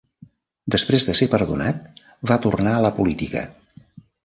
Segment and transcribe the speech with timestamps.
[0.75, 2.03] Després de ser perdonat,
[2.33, 3.47] va tornar a la política.